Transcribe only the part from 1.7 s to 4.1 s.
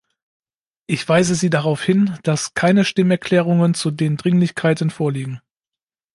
hin, dass keine Stimmerklärungen zu